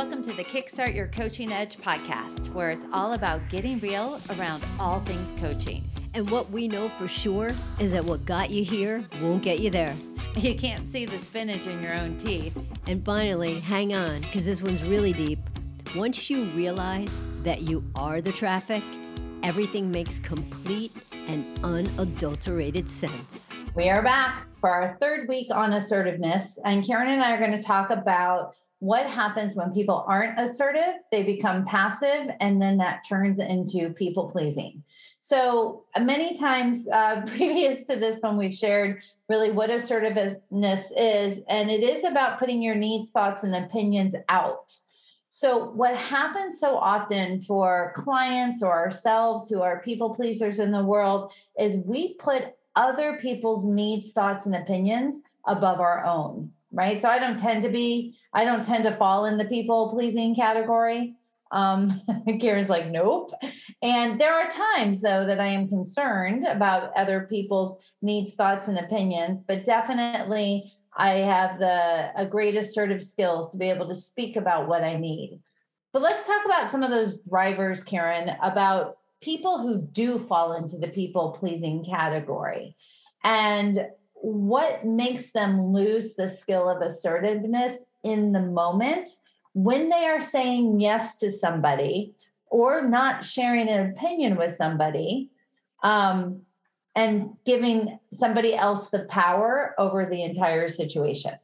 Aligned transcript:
Welcome 0.00 0.22
to 0.22 0.32
the 0.32 0.44
Kickstart 0.44 0.94
Your 0.94 1.08
Coaching 1.08 1.52
Edge 1.52 1.76
podcast, 1.76 2.50
where 2.54 2.70
it's 2.70 2.86
all 2.90 3.12
about 3.12 3.46
getting 3.50 3.78
real 3.80 4.18
around 4.30 4.64
all 4.78 4.98
things 4.98 5.38
coaching. 5.38 5.84
And 6.14 6.30
what 6.30 6.50
we 6.50 6.68
know 6.68 6.88
for 6.88 7.06
sure 7.06 7.50
is 7.78 7.92
that 7.92 8.06
what 8.06 8.24
got 8.24 8.48
you 8.48 8.64
here 8.64 9.04
won't 9.20 9.42
get 9.42 9.58
you 9.58 9.68
there. 9.68 9.94
You 10.36 10.54
can't 10.54 10.90
see 10.90 11.04
the 11.04 11.18
spinach 11.18 11.66
in 11.66 11.82
your 11.82 11.92
own 11.92 12.16
teeth. 12.16 12.58
And 12.86 13.04
finally, 13.04 13.60
hang 13.60 13.92
on, 13.92 14.22
because 14.22 14.46
this 14.46 14.62
one's 14.62 14.82
really 14.84 15.12
deep. 15.12 15.38
Once 15.94 16.30
you 16.30 16.44
realize 16.44 17.14
that 17.42 17.60
you 17.60 17.84
are 17.94 18.22
the 18.22 18.32
traffic, 18.32 18.82
everything 19.42 19.90
makes 19.90 20.18
complete 20.18 20.96
and 21.28 21.44
unadulterated 21.62 22.88
sense. 22.88 23.52
We 23.74 23.90
are 23.90 24.02
back 24.02 24.46
for 24.62 24.70
our 24.70 24.96
third 24.98 25.28
week 25.28 25.48
on 25.54 25.74
assertiveness, 25.74 26.58
and 26.64 26.86
Karen 26.86 27.10
and 27.10 27.22
I 27.22 27.32
are 27.32 27.38
going 27.38 27.52
to 27.52 27.62
talk 27.62 27.90
about 27.90 28.54
what 28.80 29.06
happens 29.06 29.54
when 29.54 29.72
people 29.72 30.04
aren't 30.08 30.40
assertive? 30.40 30.94
They 31.12 31.22
become 31.22 31.66
passive, 31.66 32.30
and 32.40 32.60
then 32.60 32.78
that 32.78 33.04
turns 33.06 33.38
into 33.38 33.90
people 33.90 34.30
pleasing. 34.30 34.82
So, 35.20 35.84
many 36.00 36.36
times 36.36 36.88
uh, 36.88 37.20
previous 37.26 37.86
to 37.88 37.96
this 37.96 38.20
one, 38.20 38.38
we've 38.38 38.54
shared 38.54 39.02
really 39.28 39.50
what 39.50 39.70
assertiveness 39.70 40.90
is, 40.96 41.40
and 41.48 41.70
it 41.70 41.82
is 41.82 42.04
about 42.04 42.38
putting 42.38 42.62
your 42.62 42.74
needs, 42.74 43.10
thoughts, 43.10 43.44
and 43.44 43.54
opinions 43.54 44.14
out. 44.30 44.74
So, 45.28 45.66
what 45.72 45.94
happens 45.94 46.58
so 46.58 46.74
often 46.74 47.42
for 47.42 47.92
clients 47.96 48.62
or 48.62 48.72
ourselves 48.72 49.46
who 49.46 49.60
are 49.60 49.82
people 49.82 50.14
pleasers 50.14 50.58
in 50.58 50.72
the 50.72 50.84
world 50.84 51.34
is 51.58 51.76
we 51.76 52.14
put 52.14 52.54
other 52.76 53.18
people's 53.20 53.66
needs, 53.66 54.12
thoughts, 54.12 54.46
and 54.46 54.54
opinions 54.54 55.20
above 55.46 55.80
our 55.80 56.02
own 56.06 56.50
right? 56.80 57.02
So 57.02 57.10
I 57.10 57.18
don't 57.18 57.38
tend 57.38 57.62
to 57.64 57.68
be, 57.68 58.16
I 58.32 58.46
don't 58.46 58.64
tend 58.64 58.84
to 58.84 58.94
fall 58.94 59.26
in 59.26 59.36
the 59.36 59.44
people 59.44 59.90
pleasing 59.90 60.34
category. 60.34 61.14
Um, 61.52 62.00
Karen's 62.40 62.70
like, 62.70 62.90
nope. 62.90 63.32
And 63.82 64.18
there 64.18 64.32
are 64.32 64.48
times 64.48 65.02
though 65.02 65.26
that 65.26 65.40
I 65.40 65.48
am 65.48 65.68
concerned 65.68 66.46
about 66.46 66.96
other 66.96 67.26
people's 67.28 67.76
needs, 68.00 68.32
thoughts, 68.32 68.66
and 68.68 68.78
opinions, 68.78 69.42
but 69.46 69.66
definitely 69.66 70.72
I 70.96 71.16
have 71.18 71.58
the 71.58 72.12
a 72.16 72.24
great 72.24 72.56
assertive 72.56 73.02
skills 73.02 73.52
to 73.52 73.58
be 73.58 73.68
able 73.68 73.86
to 73.88 73.94
speak 73.94 74.36
about 74.36 74.66
what 74.66 74.82
I 74.82 74.96
need. 74.96 75.38
But 75.92 76.00
let's 76.00 76.26
talk 76.26 76.46
about 76.46 76.70
some 76.70 76.82
of 76.82 76.90
those 76.90 77.18
drivers, 77.28 77.84
Karen, 77.84 78.30
about 78.42 78.96
people 79.20 79.58
who 79.58 79.82
do 79.82 80.18
fall 80.18 80.54
into 80.54 80.78
the 80.78 80.88
people 80.88 81.36
pleasing 81.38 81.84
category. 81.84 82.74
And 83.22 83.86
what 84.22 84.84
makes 84.84 85.30
them 85.32 85.72
lose 85.72 86.14
the 86.14 86.28
skill 86.28 86.68
of 86.68 86.82
assertiveness 86.82 87.84
in 88.04 88.32
the 88.32 88.40
moment 88.40 89.08
when 89.54 89.88
they 89.88 90.06
are 90.06 90.20
saying 90.20 90.80
yes 90.80 91.18
to 91.18 91.30
somebody 91.30 92.14
or 92.46 92.86
not 92.86 93.24
sharing 93.24 93.68
an 93.68 93.90
opinion 93.90 94.36
with 94.36 94.54
somebody 94.54 95.30
um, 95.82 96.42
and 96.94 97.30
giving 97.46 97.98
somebody 98.12 98.54
else 98.54 98.88
the 98.90 99.06
power 99.10 99.74
over 99.78 100.06
the 100.06 100.22
entire 100.22 100.68
situation? 100.68 101.34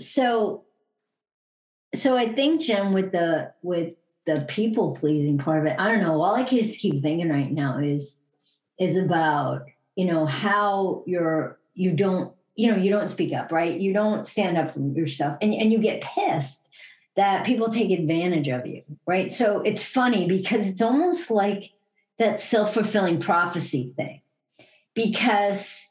So 0.00 0.64
so 1.94 2.16
i 2.16 2.32
think 2.32 2.60
Jen 2.60 2.92
with 2.92 3.12
the 3.12 3.52
with 3.62 3.94
the 4.26 4.44
people 4.48 4.94
pleasing 4.94 5.38
part 5.38 5.60
of 5.60 5.66
it 5.66 5.76
i 5.78 5.90
don't 5.90 6.02
know. 6.02 6.20
All 6.20 6.36
i 6.36 6.44
just 6.44 6.80
keep 6.80 7.00
thinking 7.00 7.30
right 7.30 7.50
now 7.50 7.78
is 7.78 8.18
is 8.78 8.96
about 8.96 9.66
you 9.96 10.04
know 10.04 10.26
how 10.26 11.02
you're 11.06 11.58
you 11.74 11.92
don't 11.92 12.32
you 12.54 12.70
know 12.70 12.76
you 12.76 12.90
don't 12.90 13.08
speak 13.08 13.32
up 13.32 13.52
right? 13.52 13.80
You 13.80 13.92
don't 13.92 14.26
stand 14.26 14.56
up 14.56 14.72
for 14.72 14.80
yourself 14.80 15.38
and, 15.42 15.52
and 15.54 15.72
you 15.72 15.78
get 15.78 16.02
pissed 16.02 16.68
that 17.16 17.44
people 17.44 17.68
take 17.68 17.90
advantage 17.90 18.48
of 18.48 18.66
you 18.66 18.82
right? 19.06 19.32
So 19.32 19.60
it's 19.62 19.82
funny 19.82 20.26
because 20.26 20.66
it's 20.66 20.82
almost 20.82 21.30
like 21.30 21.70
that 22.18 22.40
self-fulfilling 22.40 23.20
prophecy 23.20 23.92
thing 23.96 24.20
because 24.94 25.88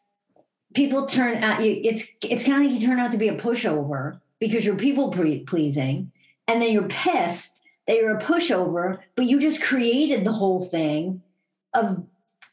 people 0.74 1.06
turn 1.06 1.44
out 1.44 1.64
you 1.64 1.80
it's 1.84 2.06
it's 2.22 2.44
kind 2.44 2.66
of 2.66 2.72
like 2.72 2.80
you 2.80 2.86
turn 2.86 3.00
out 3.00 3.12
to 3.12 3.18
be 3.18 3.30
a 3.30 3.38
pushover 3.38 4.20
because 4.40 4.66
you're 4.66 4.76
people 4.76 5.10
pleasing 5.10 6.12
and 6.48 6.62
then 6.62 6.72
you're 6.72 6.88
pissed 6.88 7.62
that 7.88 7.96
you're 7.98 8.18
a 8.18 8.22
pushover 8.22 9.00
but 9.16 9.26
you 9.26 9.40
just 9.40 9.62
created 9.62 10.24
the 10.24 10.32
whole 10.32 10.64
thing 10.64 11.22
of 11.74 12.06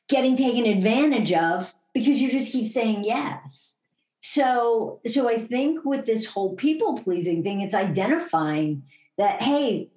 getting 0.09 0.37
taken 0.37 0.67
advantage 0.67 1.33
of 1.33 1.75
because 1.93 2.21
you 2.21 2.31
just 2.31 2.53
keep 2.53 2.69
saying 2.69 3.05
yes. 3.05 3.79
So, 4.21 5.01
so 5.07 5.29
I 5.29 5.39
think 5.39 5.85
with 5.85 6.07
this 6.07 6.27
whole 6.27 6.55
people 6.55 6.95
pleasing 6.95 7.43
thing, 7.43 7.61
it's 7.61 7.75
identifying 7.75 8.83
that, 9.19 9.43
hey, 9.43 9.91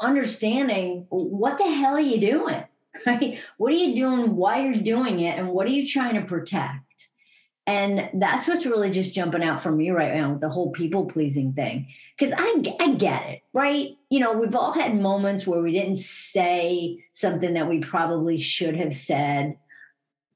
understanding 0.00 1.06
what 1.10 1.58
the 1.58 1.70
hell 1.70 1.94
are 1.94 2.00
you 2.00 2.20
doing? 2.20 2.64
Right? 3.06 3.40
What 3.56 3.72
are 3.72 3.76
you 3.76 3.96
doing? 3.96 4.36
Why 4.36 4.62
you're 4.62 4.74
doing 4.74 5.18
it? 5.20 5.36
And 5.36 5.48
what 5.48 5.66
are 5.66 5.70
you 5.70 5.88
trying 5.88 6.14
to 6.14 6.20
protect? 6.20 6.91
And 7.66 8.10
that's 8.14 8.48
what's 8.48 8.66
really 8.66 8.90
just 8.90 9.14
jumping 9.14 9.44
out 9.44 9.62
for 9.62 9.70
me 9.70 9.90
right 9.90 10.14
now 10.14 10.32
with 10.32 10.40
the 10.40 10.48
whole 10.48 10.72
people 10.72 11.06
pleasing 11.06 11.52
thing. 11.52 11.86
Because 12.18 12.34
I, 12.36 12.62
I 12.80 12.94
get 12.94 13.28
it, 13.28 13.42
right? 13.52 13.96
You 14.10 14.18
know, 14.18 14.32
we've 14.32 14.56
all 14.56 14.72
had 14.72 14.98
moments 14.98 15.46
where 15.46 15.60
we 15.60 15.72
didn't 15.72 15.98
say 15.98 17.04
something 17.12 17.54
that 17.54 17.68
we 17.68 17.78
probably 17.78 18.36
should 18.38 18.74
have 18.76 18.94
said. 18.94 19.56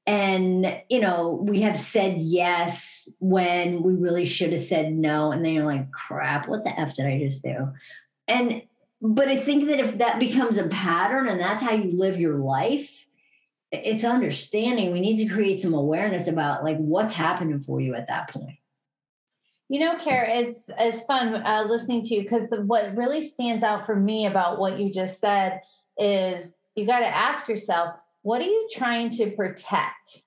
And, 0.05 0.81
you 0.89 1.01
know, 1.01 1.37
we 1.43 1.61
have 1.61 1.77
said 1.77 2.17
yes 2.19 3.09
when 3.19 3.83
we 3.83 3.93
really 3.93 4.25
should 4.25 4.53
have 4.53 4.63
said 4.63 4.93
no. 4.93 5.33
And 5.33 5.43
then 5.43 5.53
you're 5.53 5.65
like, 5.65 5.91
crap, 5.91 6.47
what 6.47 6.63
the 6.63 6.79
F 6.79 6.93
did 6.93 7.07
I 7.07 7.19
just 7.19 7.43
do? 7.43 7.73
And, 8.29 8.61
but 9.01 9.27
I 9.27 9.37
think 9.37 9.67
that 9.67 9.81
if 9.81 9.97
that 9.97 10.17
becomes 10.19 10.57
a 10.57 10.69
pattern 10.69 11.27
and 11.27 11.41
that's 11.41 11.61
how 11.61 11.73
you 11.73 11.91
live 11.91 12.21
your 12.21 12.37
life, 12.37 13.05
it's 13.71 14.03
understanding. 14.03 14.91
We 14.91 15.01
need 15.01 15.17
to 15.17 15.33
create 15.33 15.59
some 15.59 15.73
awareness 15.73 16.27
about 16.27 16.63
like 16.63 16.77
what's 16.77 17.13
happening 17.13 17.59
for 17.59 17.81
you 17.81 17.95
at 17.95 18.07
that 18.07 18.29
point. 18.29 18.57
You 19.69 19.81
know 19.81 19.97
Kara, 19.97 20.29
it's 20.29 20.69
it's 20.79 21.03
fun 21.03 21.35
uh, 21.35 21.65
listening 21.67 22.01
to 22.03 22.15
you 22.15 22.21
because 22.21 22.47
what 22.51 22.95
really 22.95 23.21
stands 23.21 23.63
out 23.63 23.85
for 23.85 23.95
me 23.95 24.25
about 24.25 24.59
what 24.59 24.79
you 24.79 24.91
just 24.91 25.19
said 25.19 25.59
is 25.97 26.51
you 26.75 26.85
got 26.85 26.99
to 26.99 27.07
ask 27.07 27.49
yourself 27.49 27.95
what 28.21 28.41
are 28.41 28.45
you 28.45 28.67
trying 28.71 29.09
to 29.11 29.31
protect? 29.31 30.23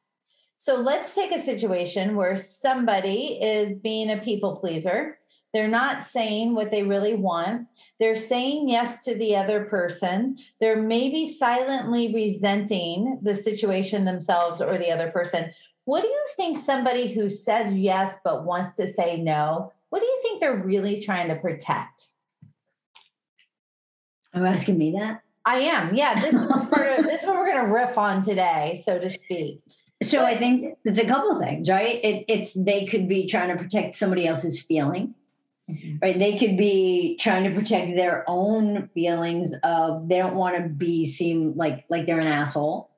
So 0.57 0.77
let's 0.77 1.15
take 1.15 1.33
a 1.33 1.41
situation 1.41 2.17
where 2.17 2.37
somebody 2.37 3.39
is 3.41 3.75
being 3.77 4.11
a 4.11 4.19
people 4.19 4.57
pleaser 4.57 5.17
they're 5.53 5.69
not 5.69 6.05
saying 6.05 6.55
what 6.55 6.71
they 6.71 6.83
really 6.83 7.15
want. 7.15 7.67
They're 7.99 8.17
saying 8.17 8.69
yes 8.69 9.05
to 9.05 9.15
the 9.15 9.37
other 9.37 9.65
person. 9.65 10.39
They're 10.61 10.81
maybe 10.81 11.31
silently 11.31 12.15
resenting 12.15 13.19
the 13.23 13.35
situation 13.35 14.05
themselves 14.05 14.61
or 14.61 14.79
the 14.79 14.91
other 14.91 15.11
person. 15.11 15.53
What 15.85 16.03
do 16.03 16.09
you 16.09 16.27
think 16.37 16.57
somebody 16.57 17.13
who 17.13 17.29
says 17.29 17.73
yes 17.73 18.19
but 18.23 18.45
wants 18.45 18.77
to 18.77 18.87
say 18.87 19.17
no, 19.17 19.73
what 19.89 20.01
do 20.01 20.07
you 20.07 20.21
think 20.23 20.41
they're 20.41 20.57
really 20.57 21.01
trying 21.01 21.29
to 21.29 21.37
protect? 21.37 22.09
Are 24.33 24.41
you 24.41 24.47
asking 24.47 24.79
me 24.79 24.93
that? 24.93 25.23
I 25.45 25.59
am. 25.61 25.95
Yeah, 25.95 26.21
this 26.21 26.35
is 26.35 26.47
part 26.47 26.99
of 26.99 27.05
this 27.07 27.23
is 27.23 27.27
what 27.27 27.37
we're 27.37 27.53
going 27.53 27.65
to 27.65 27.73
riff 27.73 27.99
on 27.99 28.23
today, 28.23 28.81
so 28.85 29.01
to 29.01 29.11
speak. 29.11 29.61
So 30.03 30.25
I 30.25 30.39
think 30.39 30.79
it's 30.85 31.01
a 31.01 31.05
couple 31.05 31.39
things, 31.41 31.69
right? 31.69 32.03
It, 32.03 32.25
it's 32.29 32.55
they 32.55 32.87
could 32.87 33.09
be 33.09 33.27
trying 33.27 33.49
to 33.49 33.63
protect 33.63 33.97
somebody 33.97 34.27
else's 34.27 34.63
feelings 34.63 35.30
Mm-hmm. 35.71 35.97
Right. 36.03 36.19
They 36.19 36.39
could 36.39 36.57
be 36.57 37.17
trying 37.21 37.45
to 37.45 37.51
protect 37.51 37.97
their 37.97 38.25
own 38.27 38.89
feelings 38.95 39.55
of 39.63 40.09
they 40.09 40.19
don't 40.19 40.37
want 40.37 40.57
to 40.57 40.69
be 40.69 41.07
seen 41.07 41.55
like 41.57 41.85
like 41.89 42.07
they're 42.07 42.21
an 42.21 42.27
asshole. 42.27 42.91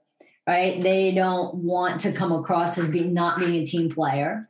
Right. 0.46 0.80
They 0.82 1.12
don't 1.12 1.54
want 1.56 2.00
to 2.02 2.12
come 2.12 2.32
across 2.32 2.78
as 2.78 2.88
being 2.88 3.14
not 3.14 3.38
being 3.38 3.62
a 3.62 3.66
team 3.66 3.90
player. 3.90 4.48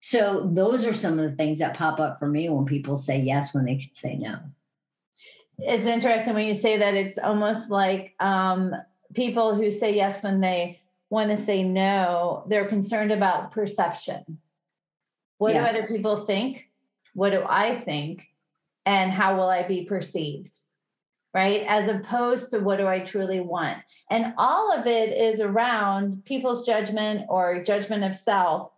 So 0.00 0.50
those 0.52 0.84
are 0.86 0.92
some 0.92 1.18
of 1.18 1.30
the 1.30 1.36
things 1.36 1.58
that 1.60 1.76
pop 1.76 1.98
up 1.98 2.18
for 2.18 2.28
me 2.28 2.48
when 2.50 2.66
people 2.66 2.94
say 2.94 3.20
yes 3.20 3.54
when 3.54 3.64
they 3.64 3.78
should 3.78 3.96
say 3.96 4.16
no. 4.16 4.38
It's 5.58 5.86
interesting 5.86 6.34
when 6.34 6.46
you 6.46 6.54
say 6.54 6.76
that 6.78 6.94
it's 6.94 7.16
almost 7.16 7.70
like 7.70 8.14
um, 8.20 8.74
people 9.14 9.54
who 9.54 9.70
say 9.70 9.94
yes 9.94 10.22
when 10.22 10.40
they 10.40 10.80
want 11.10 11.30
to 11.30 11.42
say 11.42 11.62
no, 11.62 12.44
they're 12.48 12.66
concerned 12.66 13.12
about 13.12 13.52
perception. 13.52 14.38
What 15.38 15.54
yeah. 15.54 15.62
do 15.62 15.78
other 15.78 15.86
people 15.88 16.26
think? 16.26 16.68
What 17.14 17.30
do 17.30 17.42
I 17.48 17.80
think 17.80 18.28
and 18.86 19.10
how 19.10 19.36
will 19.36 19.48
I 19.48 19.62
be 19.62 19.84
perceived? 19.84 20.52
Right? 21.32 21.64
As 21.66 21.88
opposed 21.88 22.50
to 22.50 22.60
what 22.60 22.78
do 22.78 22.86
I 22.86 23.00
truly 23.00 23.40
want? 23.40 23.78
And 24.10 24.34
all 24.38 24.72
of 24.72 24.86
it 24.86 25.16
is 25.16 25.40
around 25.40 26.24
people's 26.24 26.64
judgment 26.64 27.26
or 27.28 27.62
judgment 27.64 28.04
of 28.04 28.14
self 28.14 28.70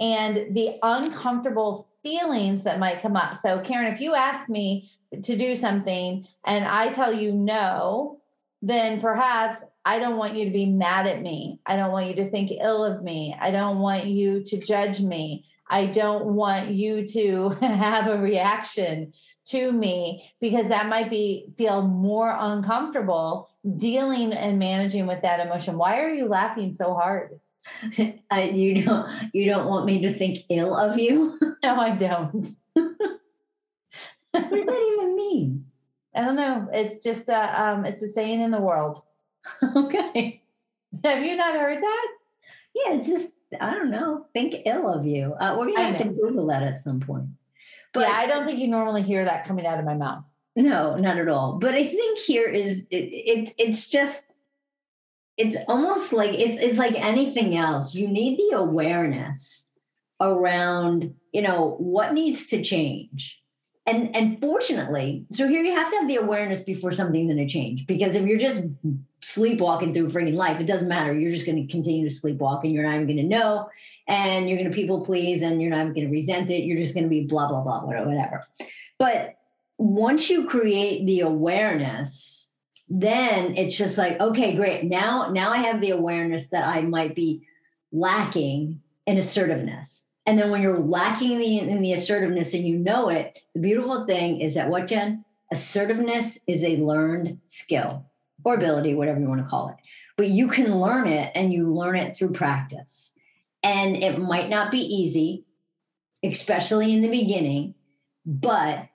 and 0.00 0.56
the 0.56 0.76
uncomfortable 0.82 1.88
feelings 2.02 2.64
that 2.64 2.80
might 2.80 3.02
come 3.02 3.16
up. 3.16 3.40
So, 3.40 3.60
Karen, 3.60 3.92
if 3.92 4.00
you 4.00 4.14
ask 4.14 4.48
me 4.48 4.90
to 5.22 5.36
do 5.36 5.54
something 5.54 6.26
and 6.46 6.64
I 6.64 6.88
tell 6.88 7.12
you 7.12 7.32
no, 7.32 8.20
then 8.62 9.00
perhaps 9.00 9.62
I 9.84 9.98
don't 9.98 10.16
want 10.16 10.36
you 10.36 10.44
to 10.44 10.50
be 10.50 10.66
mad 10.66 11.06
at 11.06 11.22
me. 11.22 11.60
I 11.66 11.76
don't 11.76 11.92
want 11.92 12.08
you 12.08 12.14
to 12.16 12.30
think 12.30 12.50
ill 12.50 12.84
of 12.84 13.02
me. 13.02 13.36
I 13.40 13.50
don't 13.50 13.78
want 13.78 14.06
you 14.06 14.42
to 14.44 14.58
judge 14.58 15.00
me. 15.00 15.46
I 15.70 15.86
don't 15.86 16.26
want 16.34 16.70
you 16.70 17.06
to 17.06 17.48
have 17.60 18.08
a 18.08 18.18
reaction 18.18 19.12
to 19.46 19.72
me 19.72 20.30
because 20.40 20.68
that 20.68 20.88
might 20.88 21.08
be 21.08 21.46
feel 21.56 21.82
more 21.82 22.34
uncomfortable 22.36 23.48
dealing 23.76 24.32
and 24.32 24.58
managing 24.58 25.06
with 25.06 25.22
that 25.22 25.40
emotion. 25.40 25.78
Why 25.78 26.00
are 26.00 26.12
you 26.12 26.26
laughing 26.28 26.74
so 26.74 26.94
hard? 26.94 27.40
I, 28.30 28.42
you 28.54 28.84
don't 28.84 29.10
you 29.32 29.46
don't 29.46 29.66
want 29.66 29.86
me 29.86 30.02
to 30.02 30.18
think 30.18 30.44
ill 30.48 30.76
of 30.76 30.98
you? 30.98 31.38
No, 31.62 31.76
I 31.76 31.90
don't. 31.90 32.56
what 32.72 32.96
does 34.32 34.64
that 34.64 34.92
even 34.94 35.14
mean? 35.14 35.66
I 36.14 36.22
don't 36.22 36.36
know. 36.36 36.68
It's 36.72 37.04
just 37.04 37.28
a 37.28 37.62
um, 37.62 37.84
it's 37.84 38.00
a 38.00 38.08
saying 38.08 38.40
in 38.40 38.50
the 38.50 38.62
world. 38.62 39.02
okay. 39.76 40.42
Have 41.04 41.22
you 41.22 41.36
not 41.36 41.54
heard 41.54 41.82
that? 41.82 42.06
Yeah, 42.74 42.94
it's 42.94 43.08
just 43.08 43.32
I 43.58 43.72
don't 43.72 43.90
know. 43.90 44.26
Think 44.32 44.62
ill 44.66 44.92
of 44.92 45.06
you. 45.06 45.34
Uh, 45.34 45.56
we're 45.58 45.66
gonna 45.66 45.82
have 45.82 45.98
to. 45.98 46.04
Google 46.04 46.46
that 46.46 46.62
at 46.62 46.80
some 46.80 47.00
point. 47.00 47.26
But 47.92 48.08
yeah, 48.08 48.14
I 48.14 48.26
don't 48.26 48.46
think 48.46 48.60
you 48.60 48.68
normally 48.68 49.02
hear 49.02 49.24
that 49.24 49.46
coming 49.46 49.66
out 49.66 49.78
of 49.78 49.84
my 49.84 49.94
mouth. 49.94 50.24
No, 50.56 50.96
not 50.96 51.18
at 51.18 51.28
all. 51.28 51.58
But 51.58 51.74
I 51.74 51.84
think 51.84 52.18
here 52.18 52.48
is 52.48 52.86
it, 52.90 52.96
it 52.96 53.54
it's 53.58 53.88
just 53.88 54.36
it's 55.36 55.56
almost 55.68 56.12
like 56.12 56.38
it's 56.38 56.56
it's 56.56 56.78
like 56.78 56.94
anything 56.94 57.56
else. 57.56 57.94
You 57.94 58.08
need 58.08 58.38
the 58.38 58.58
awareness 58.58 59.72
around, 60.20 61.14
you 61.32 61.42
know, 61.42 61.76
what 61.78 62.12
needs 62.12 62.46
to 62.48 62.62
change. 62.62 63.40
And 63.86 64.14
and 64.14 64.40
fortunately, 64.40 65.24
so 65.30 65.48
here 65.48 65.62
you 65.62 65.74
have 65.74 65.90
to 65.90 65.96
have 65.98 66.08
the 66.08 66.16
awareness 66.16 66.60
before 66.60 66.92
something's 66.92 67.32
going 67.32 67.46
to 67.46 67.52
change. 67.52 67.86
Because 67.86 68.14
if 68.14 68.26
you're 68.26 68.38
just 68.38 68.64
sleepwalking 69.22 69.94
through 69.94 70.10
freaking 70.10 70.34
life, 70.34 70.60
it 70.60 70.66
doesn't 70.66 70.88
matter. 70.88 71.18
You're 71.18 71.30
just 71.30 71.46
going 71.46 71.66
to 71.66 71.70
continue 71.70 72.08
to 72.08 72.14
sleepwalk 72.14 72.62
and 72.64 72.72
you're 72.72 72.84
not 72.84 72.94
even 72.94 73.06
going 73.06 73.16
to 73.16 73.22
know. 73.22 73.68
And 74.06 74.48
you're 74.48 74.58
going 74.58 74.70
to 74.70 74.74
people 74.74 75.04
please 75.04 75.42
and 75.42 75.62
you're 75.62 75.70
not 75.70 75.82
even 75.82 75.94
going 75.94 76.06
to 76.06 76.12
resent 76.12 76.50
it. 76.50 76.64
You're 76.64 76.78
just 76.78 76.94
going 76.94 77.04
to 77.04 77.10
be 77.10 77.26
blah, 77.26 77.48
blah, 77.48 77.62
blah, 77.62 77.84
whatever, 77.84 78.08
whatever. 78.08 78.46
But 78.98 79.36
once 79.78 80.28
you 80.28 80.46
create 80.46 81.06
the 81.06 81.20
awareness, 81.20 82.52
then 82.88 83.56
it's 83.56 83.76
just 83.76 83.96
like, 83.96 84.20
okay, 84.20 84.56
great. 84.56 84.84
Now, 84.84 85.30
now 85.30 85.52
I 85.52 85.58
have 85.58 85.80
the 85.80 85.90
awareness 85.90 86.48
that 86.48 86.64
I 86.64 86.82
might 86.82 87.14
be 87.14 87.46
lacking 87.92 88.82
in 89.06 89.16
assertiveness. 89.16 90.06
And 90.26 90.38
then 90.38 90.50
when 90.50 90.62
you're 90.62 90.78
lacking 90.78 91.38
the, 91.38 91.58
in 91.58 91.82
the 91.82 91.92
assertiveness 91.92 92.54
and 92.54 92.66
you 92.66 92.76
know 92.76 93.08
it, 93.08 93.38
the 93.54 93.60
beautiful 93.60 94.06
thing 94.06 94.40
is 94.40 94.54
that 94.54 94.68
what, 94.68 94.86
Jen? 94.86 95.24
Assertiveness 95.52 96.38
is 96.46 96.62
a 96.62 96.76
learned 96.76 97.38
skill 97.48 98.04
or 98.44 98.54
ability, 98.54 98.94
whatever 98.94 99.18
you 99.20 99.28
want 99.28 99.40
to 99.40 99.48
call 99.48 99.68
it. 99.68 99.76
But 100.16 100.28
you 100.28 100.48
can 100.48 100.74
learn 100.74 101.08
it 101.08 101.32
and 101.34 101.52
you 101.52 101.70
learn 101.70 101.96
it 101.96 102.16
through 102.16 102.32
practice. 102.32 103.12
And 103.62 103.96
it 103.96 104.18
might 104.18 104.48
not 104.48 104.70
be 104.70 104.78
easy, 104.78 105.44
especially 106.22 106.92
in 106.92 107.02
the 107.02 107.10
beginning, 107.10 107.74
but 108.24 108.86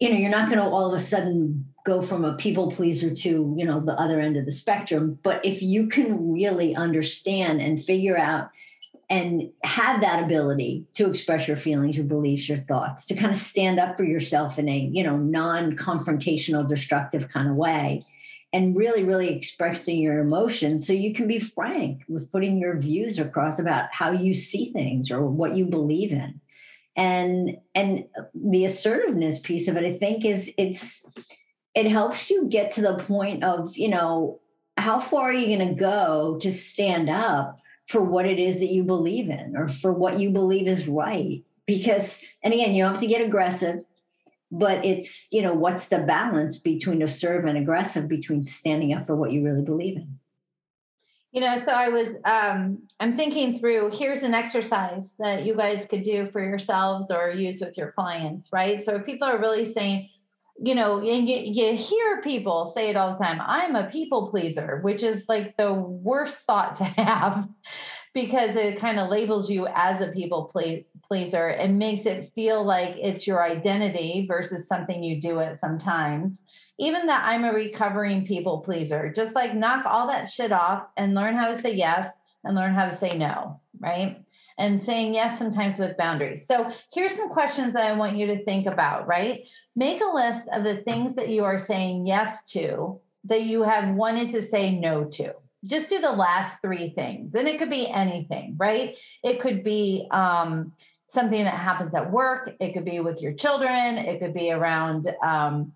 you 0.00 0.08
know, 0.08 0.16
you're 0.16 0.30
not 0.30 0.48
going 0.48 0.58
to 0.58 0.64
all 0.64 0.92
of 0.92 0.94
a 0.94 1.04
sudden 1.04 1.64
go 1.86 2.02
from 2.02 2.24
a 2.24 2.34
people 2.36 2.70
pleaser 2.72 3.14
to, 3.14 3.54
you 3.56 3.64
know, 3.64 3.78
the 3.78 3.92
other 3.92 4.18
end 4.20 4.36
of 4.36 4.44
the 4.44 4.50
spectrum. 4.50 5.16
But 5.22 5.44
if 5.44 5.62
you 5.62 5.86
can 5.86 6.32
really 6.32 6.74
understand 6.74 7.60
and 7.60 7.82
figure 7.82 8.18
out 8.18 8.50
and 9.12 9.52
have 9.62 10.00
that 10.00 10.24
ability 10.24 10.86
to 10.94 11.06
express 11.06 11.46
your 11.46 11.58
feelings, 11.58 11.98
your 11.98 12.06
beliefs, 12.06 12.48
your 12.48 12.56
thoughts, 12.56 13.04
to 13.04 13.14
kind 13.14 13.30
of 13.30 13.36
stand 13.36 13.78
up 13.78 13.94
for 13.94 14.04
yourself 14.04 14.58
in 14.58 14.66
a, 14.70 14.88
you 14.90 15.04
know, 15.04 15.18
non-confrontational, 15.18 16.66
destructive 16.66 17.28
kind 17.28 17.46
of 17.46 17.54
way, 17.54 18.06
and 18.54 18.74
really, 18.74 19.04
really 19.04 19.28
expressing 19.28 19.98
your 19.98 20.20
emotions 20.20 20.86
so 20.86 20.94
you 20.94 21.12
can 21.12 21.28
be 21.28 21.38
frank 21.38 22.00
with 22.08 22.32
putting 22.32 22.56
your 22.56 22.78
views 22.78 23.18
across 23.18 23.58
about 23.58 23.90
how 23.92 24.12
you 24.12 24.32
see 24.32 24.72
things 24.72 25.10
or 25.10 25.26
what 25.26 25.56
you 25.56 25.66
believe 25.66 26.10
in. 26.10 26.40
And 26.96 27.58
and 27.74 28.06
the 28.34 28.64
assertiveness 28.64 29.38
piece 29.38 29.66
of 29.66 29.78
it 29.78 29.84
i 29.84 29.96
think 29.96 30.26
is 30.26 30.52
it's 30.58 31.06
it 31.74 31.86
helps 31.86 32.28
you 32.28 32.48
get 32.50 32.72
to 32.72 32.82
the 32.82 32.98
point 32.98 33.42
of 33.42 33.74
you 33.78 33.88
know 33.88 34.40
how 34.76 35.00
far 35.00 35.30
are 35.30 35.32
you 35.32 35.56
going 35.56 35.70
to 35.70 35.74
go 35.74 36.36
to 36.42 36.52
stand 36.52 37.08
up 37.08 37.61
for 37.92 38.02
what 38.02 38.24
it 38.24 38.38
is 38.38 38.58
that 38.58 38.70
you 38.70 38.82
believe 38.82 39.28
in 39.28 39.54
or 39.54 39.68
for 39.68 39.92
what 39.92 40.18
you 40.18 40.30
believe 40.30 40.66
is 40.66 40.88
right 40.88 41.44
because 41.66 42.22
and 42.42 42.54
again 42.54 42.72
you 42.72 42.82
don't 42.82 42.94
have 42.94 43.00
to 43.00 43.06
get 43.06 43.20
aggressive 43.20 43.84
but 44.50 44.82
it's 44.84 45.28
you 45.30 45.42
know 45.42 45.52
what's 45.52 45.88
the 45.88 45.98
balance 45.98 46.56
between 46.56 47.02
assertive 47.02 47.44
and 47.44 47.58
aggressive 47.58 48.08
between 48.08 48.42
standing 48.42 48.94
up 48.94 49.04
for 49.04 49.14
what 49.14 49.30
you 49.30 49.44
really 49.44 49.62
believe 49.62 49.96
in 49.98 50.18
You 51.34 51.40
know, 51.40 51.56
so 51.56 51.72
I 51.72 51.88
was 51.88 52.08
um 52.24 52.82
I'm 53.00 53.16
thinking 53.16 53.58
through 53.58 53.90
here's 53.92 54.22
an 54.22 54.34
exercise 54.34 55.14
that 55.18 55.44
you 55.46 55.54
guys 55.54 55.86
could 55.88 56.02
do 56.02 56.30
for 56.30 56.42
yourselves 56.42 57.10
or 57.10 57.30
use 57.30 57.60
with 57.60 57.76
your 57.76 57.92
clients, 57.92 58.50
right? 58.52 58.82
So 58.84 58.96
if 58.96 59.06
people 59.06 59.28
are 59.28 59.38
really 59.38 59.64
saying, 59.64 60.08
you 60.58 60.74
know, 60.74 60.98
and 61.00 61.28
you, 61.28 61.36
you 61.36 61.76
hear 61.76 62.20
people 62.22 62.72
say 62.74 62.88
it 62.88 62.96
all 62.96 63.12
the 63.12 63.18
time, 63.18 63.40
I'm 63.40 63.76
a 63.76 63.88
people 63.90 64.28
pleaser, 64.28 64.80
which 64.82 65.02
is 65.02 65.24
like 65.28 65.56
the 65.56 65.72
worst 65.72 66.46
thought 66.46 66.76
to 66.76 66.84
have 66.96 67.48
because 68.14 68.56
it 68.56 68.78
kind 68.78 69.00
of 69.00 69.08
labels 69.08 69.50
you 69.50 69.66
as 69.74 70.00
a 70.00 70.08
people 70.08 70.50
ple- 70.52 70.82
pleaser 71.02 71.48
and 71.48 71.78
makes 71.78 72.06
it 72.06 72.30
feel 72.34 72.62
like 72.62 72.96
it's 72.98 73.26
your 73.26 73.42
identity 73.42 74.26
versus 74.28 74.68
something 74.68 75.02
you 75.02 75.20
do 75.20 75.38
it 75.38 75.56
sometimes 75.56 76.42
even 76.78 77.06
that 77.06 77.24
I'm 77.24 77.44
a 77.44 77.52
recovering 77.52 78.26
people 78.26 78.60
pleaser, 78.60 79.12
just 79.14 79.34
like 79.34 79.54
knock 79.54 79.86
all 79.86 80.08
that 80.08 80.28
shit 80.28 80.52
off 80.52 80.84
and 80.96 81.14
learn 81.14 81.36
how 81.36 81.48
to 81.48 81.54
say 81.54 81.74
yes 81.74 82.16
and 82.44 82.56
learn 82.56 82.74
how 82.74 82.86
to 82.86 82.90
say 82.90 83.16
no, 83.16 83.60
right? 83.78 84.20
And 84.58 84.80
saying 84.80 85.14
yes 85.14 85.38
sometimes 85.38 85.78
with 85.78 85.96
boundaries. 85.96 86.46
So 86.46 86.70
here's 86.92 87.14
some 87.14 87.28
questions 87.28 87.72
that 87.74 87.84
I 87.84 87.92
want 87.92 88.16
you 88.16 88.26
to 88.28 88.44
think 88.44 88.66
about, 88.66 89.06
right? 89.06 89.46
Make 89.74 90.00
a 90.00 90.14
list 90.14 90.42
of 90.52 90.64
the 90.64 90.78
things 90.78 91.14
that 91.14 91.28
you 91.28 91.44
are 91.44 91.58
saying 91.58 92.06
yes 92.06 92.42
to 92.52 93.00
that 93.24 93.42
you 93.42 93.62
have 93.62 93.94
wanted 93.94 94.30
to 94.30 94.42
say 94.42 94.74
no 94.74 95.04
to. 95.04 95.32
Just 95.64 95.88
do 95.88 96.00
the 96.00 96.10
last 96.10 96.60
three 96.60 96.90
things. 96.90 97.34
And 97.34 97.46
it 97.46 97.58
could 97.58 97.70
be 97.70 97.88
anything, 97.88 98.56
right? 98.58 98.96
It 99.22 99.40
could 99.40 99.62
be 99.62 100.08
um, 100.10 100.72
something 101.06 101.44
that 101.44 101.54
happens 101.54 101.94
at 101.94 102.10
work, 102.10 102.50
it 102.58 102.72
could 102.72 102.84
be 102.84 103.00
with 103.00 103.20
your 103.20 103.32
children, 103.32 103.98
it 103.98 104.18
could 104.18 104.34
be 104.34 104.50
around, 104.50 105.14
um, 105.22 105.72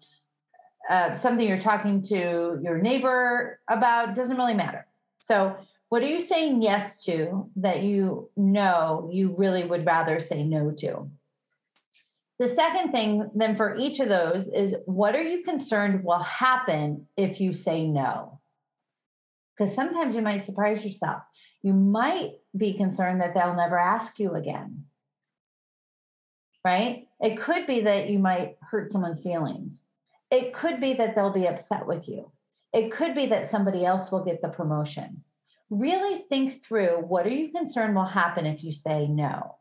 uh, 0.88 1.12
something 1.12 1.46
you're 1.46 1.58
talking 1.58 2.00
to 2.00 2.58
your 2.62 2.78
neighbor 2.78 3.60
about 3.68 4.14
doesn't 4.14 4.36
really 4.36 4.54
matter. 4.54 4.86
So, 5.18 5.56
what 5.88 6.02
are 6.02 6.08
you 6.08 6.20
saying 6.20 6.62
yes 6.62 7.04
to 7.04 7.48
that 7.56 7.82
you 7.82 8.28
know 8.36 9.08
you 9.12 9.34
really 9.36 9.64
would 9.64 9.86
rather 9.86 10.18
say 10.18 10.42
no 10.42 10.72
to? 10.78 11.08
The 12.38 12.48
second 12.48 12.92
thing, 12.92 13.30
then, 13.34 13.56
for 13.56 13.76
each 13.76 13.98
of 14.00 14.08
those 14.08 14.48
is 14.48 14.74
what 14.84 15.14
are 15.14 15.22
you 15.22 15.42
concerned 15.42 16.04
will 16.04 16.18
happen 16.18 17.06
if 17.16 17.40
you 17.40 17.52
say 17.52 17.86
no? 17.86 18.40
Because 19.56 19.74
sometimes 19.74 20.14
you 20.14 20.20
might 20.20 20.44
surprise 20.44 20.84
yourself. 20.84 21.22
You 21.62 21.72
might 21.72 22.32
be 22.54 22.74
concerned 22.74 23.22
that 23.22 23.32
they'll 23.32 23.54
never 23.54 23.78
ask 23.78 24.18
you 24.18 24.34
again. 24.34 24.84
Right? 26.62 27.06
It 27.20 27.38
could 27.38 27.66
be 27.66 27.82
that 27.82 28.10
you 28.10 28.18
might 28.18 28.56
hurt 28.60 28.92
someone's 28.92 29.20
feelings. 29.20 29.84
It 30.30 30.52
could 30.52 30.80
be 30.80 30.94
that 30.94 31.14
they'll 31.14 31.32
be 31.32 31.46
upset 31.46 31.86
with 31.86 32.06
you. 32.06 32.32
It 32.74 32.92
could 32.92 33.14
be 33.14 33.26
that 33.26 33.48
somebody 33.48 33.84
else 33.86 34.10
will 34.10 34.24
get 34.24 34.42
the 34.42 34.48
promotion. 34.48 35.22
Really 35.70 36.24
think 36.28 36.62
through 36.62 36.98
what 37.06 37.26
are 37.26 37.30
you 37.30 37.50
concerned 37.50 37.94
will 37.94 38.04
happen 38.04 38.46
if 38.46 38.62
you 38.62 38.72
say 38.72 39.06
no. 39.06 39.56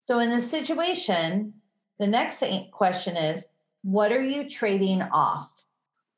So, 0.00 0.18
in 0.18 0.30
this 0.30 0.50
situation, 0.50 1.54
the 1.98 2.06
next 2.06 2.42
question 2.72 3.16
is 3.16 3.46
what 3.82 4.12
are 4.12 4.22
you 4.22 4.48
trading 4.48 5.02
off? 5.02 5.50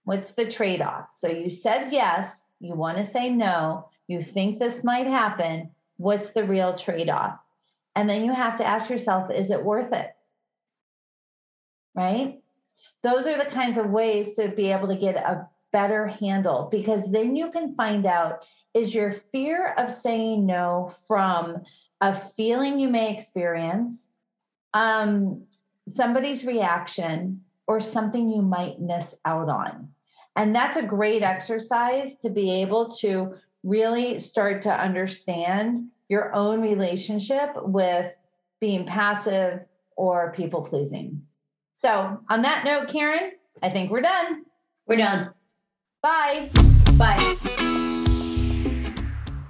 What's 0.05 0.33
the 0.33 0.51
trade 0.51 0.81
off? 0.81 1.09
So, 1.15 1.29
you 1.29 1.51
said 1.51 1.93
yes, 1.93 2.49
you 2.61 2.75
want 2.75 2.99
to 2.99 3.05
say 3.05 3.31
no, 3.31 3.89
you 4.07 4.23
think 4.23 4.59
this 4.59 4.85
might 4.85 5.07
happen. 5.07 5.71
What's 5.97 6.31
the 6.31 6.45
real 6.45 6.75
trade 6.75 7.09
off? 7.09 7.39
And 7.97 8.09
then 8.09 8.25
you 8.25 8.33
have 8.33 8.57
to 8.59 8.67
ask 8.67 8.89
yourself, 8.89 9.33
is 9.33 9.51
it 9.51 9.65
worth 9.65 9.93
it? 9.93 10.15
Right? 11.95 12.41
those 13.03 13.27
are 13.27 13.39
the 13.39 13.51
kinds 13.51 13.79
of 13.79 13.91
ways 13.91 14.35
to 14.37 14.49
be 14.49 14.73
able 14.73 14.89
to 14.89 14.97
get 14.97 15.17
a 15.17 15.49
better 15.73 16.07
handle 16.07 16.69
because 16.71 17.11
then 17.11 17.37
you 17.37 17.51
can 17.51 17.75
find 17.75 18.07
out 18.07 18.45
is 18.75 18.95
your 18.95 19.13
fear 19.13 19.75
of 19.79 19.91
saying 19.91 20.47
no 20.47 20.93
from 21.07 21.63
a 22.01 22.15
feeling 22.15 22.79
you 22.79 22.89
may 22.89 23.13
experience 23.13 24.11
um, 24.75 25.43
somebody's 25.89 26.45
reaction 26.45 27.43
or 27.67 27.81
something 27.81 28.31
you 28.31 28.43
might 28.43 28.81
miss 28.81 29.15
out 29.25 29.49
on? 29.49 29.89
And 30.37 30.55
that's 30.55 30.77
a 30.77 30.83
great 30.83 31.23
exercise 31.23 32.15
to 32.23 32.31
be 32.31 32.63
able 32.63 32.89
to 32.99 33.35
really 33.65 34.19
start 34.19 34.63
to 34.63 34.73
understand 34.73 35.89
your 36.09 36.35
own 36.35 36.61
relationship 36.61 37.51
with 37.57 38.13
being 38.61 38.87
passive 38.87 39.61
or 39.97 40.33
people 40.33 40.63
pleasing 40.63 41.23
so, 41.79 42.19
on 42.29 42.43
that 42.43 42.65
note, 42.65 42.89
Karen, 42.89 43.31
I 43.63 43.71
think 43.71 43.93
we're 43.93 44.01
done. 44.01 44.43
we're 44.89 44.97
done 44.97 45.31
Bye. 46.01 46.49
Bye. 46.97 47.35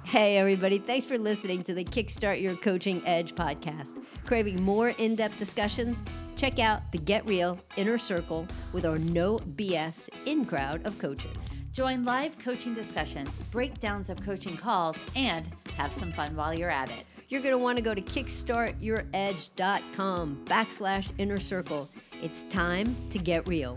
Hey, 0.03 0.37
everybody. 0.37 0.79
Thanks 0.79 1.05
for 1.05 1.19
listening 1.19 1.61
to 1.63 1.75
the 1.75 1.83
Kickstart 1.83 2.41
Your 2.41 2.55
Coaching 2.55 3.03
Edge 3.05 3.35
podcast. 3.35 3.89
Craving 4.25 4.63
more 4.63 4.89
in 4.89 5.15
depth 5.15 5.37
discussions? 5.37 6.03
Check 6.35 6.57
out 6.57 6.91
the 6.91 6.97
Get 6.97 7.29
Real 7.29 7.59
Inner 7.77 7.99
Circle 7.99 8.47
with 8.73 8.87
our 8.87 8.97
no 8.97 9.37
BS 9.37 10.09
in 10.25 10.43
crowd 10.43 10.83
of 10.87 10.97
coaches. 10.97 11.59
Join 11.71 12.03
live 12.03 12.39
coaching 12.39 12.73
discussions, 12.73 13.29
breakdowns 13.51 14.09
of 14.09 14.19
coaching 14.23 14.57
calls, 14.57 14.97
and 15.15 15.47
have 15.77 15.93
some 15.93 16.11
fun 16.13 16.35
while 16.35 16.57
you're 16.57 16.71
at 16.71 16.89
it. 16.89 17.05
You're 17.27 17.41
going 17.41 17.53
to 17.53 17.59
want 17.59 17.77
to 17.77 17.83
go 17.83 17.93
to 17.93 18.01
kickstartyouredge.com 18.01 20.45
backslash 20.45 21.11
inner 21.19 21.39
circle. 21.39 21.87
It's 22.23 22.41
time 22.49 22.95
to 23.11 23.19
get 23.19 23.47
real. 23.47 23.75